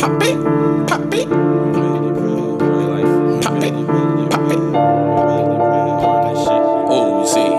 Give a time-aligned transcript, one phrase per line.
[0.00, 0.36] pop it,
[0.88, 1.28] pop it,
[3.42, 3.74] pop it,
[4.30, 4.62] pop it.
[7.26, 7.50] See,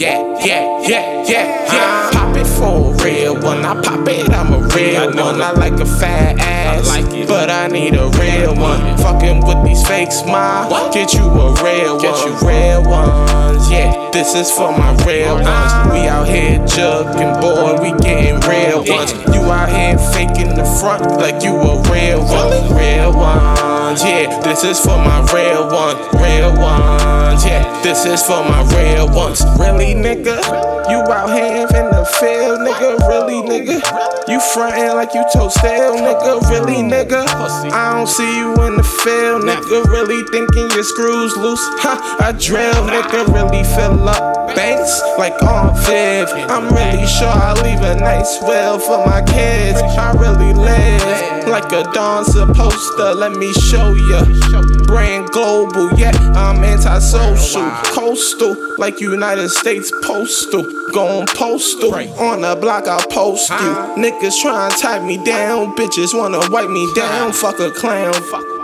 [0.00, 2.10] yeah, yeah, yeah, yeah, yeah.
[2.12, 3.64] Pop it for a real one.
[3.64, 5.42] I pop it, I'm a real one.
[5.42, 6.86] I like a fat ass,
[7.26, 8.96] but I need a real one.
[8.98, 12.46] Fucking with these fake smiles, get you a real one.
[12.46, 14.03] Real ones, yeah.
[14.14, 15.72] This is for my real ones.
[15.90, 19.10] We out here jugging, boy, we getting real ones.
[19.34, 22.78] You out here faking the front like you a real one.
[22.78, 24.38] Real ones, yeah.
[24.38, 25.96] This is for my real one.
[26.22, 27.82] Real ones, yeah.
[27.82, 29.42] This is for my real ones.
[29.58, 29.83] Really,
[34.54, 36.40] frontin' like you stale, nigga?
[36.48, 37.26] Really, nigga?
[37.72, 39.84] I don't see you in the field, nigga.
[39.90, 41.60] Really thinking your screws loose?
[41.82, 43.26] Ha, I drill, nigga.
[43.34, 46.30] Really fill up banks like on Viv.
[46.48, 49.82] I'm really sure I leave a nice will for my kids.
[49.98, 50.53] I really
[51.64, 53.14] like a Dawn poster.
[53.14, 54.24] Let me show ya.
[54.86, 57.68] Brand global, yeah, I'm antisocial.
[57.84, 60.64] Coastal, like United States Postal.
[60.92, 61.94] Going postal.
[61.94, 63.56] On the block, I'll post you.
[63.96, 65.74] Niggas try and tie me down.
[65.76, 67.32] Bitches wanna wipe me down.
[67.32, 68.14] Fuck a clown.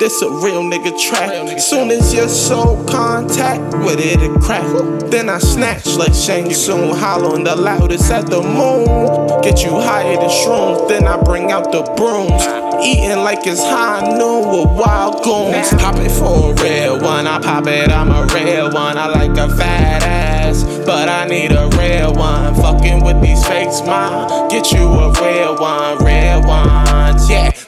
[0.00, 1.58] This a real nigga track.
[1.60, 4.64] Soon as your soul contact with it, it crack.
[5.10, 9.40] Then I snatch like Shang Tsung, hollering the loudest at the moon.
[9.42, 12.42] Get you higher than shrooms, then I bring out the brooms.
[12.84, 15.70] Eating like it's high noon with wild goons.
[15.80, 18.98] Pop it for a real one, I pop it, I'm a real one.
[18.98, 22.54] I like a fat ass, but I need a real one.
[22.56, 26.83] Fucking with these fake smiles, get you a real one, real ones.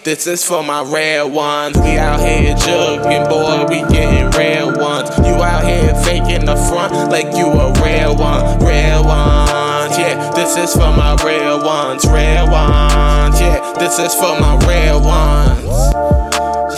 [0.06, 1.76] This is for my real ones.
[1.78, 5.10] We out here jugging, boy, we getting real ones.
[5.18, 9.98] You out here faking the front like you a real one, real ones.
[9.98, 13.40] Yeah, this is for my real ones, real ones.
[13.40, 15.66] Yeah, this is for my real ones.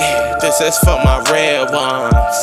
[0.00, 2.36] Yeah, this is for my real ones.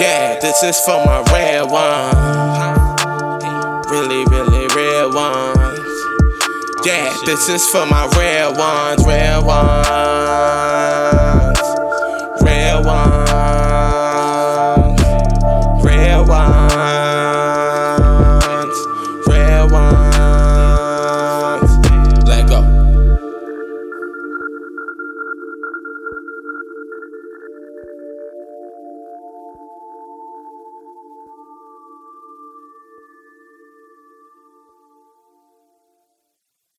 [0.00, 2.18] Yeah, this is for my real ones.
[3.88, 5.55] Really, really real ones.
[6.86, 11.25] Yeah, this is for my real ones, real ones.